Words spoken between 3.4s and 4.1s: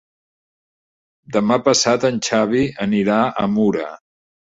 a Mura.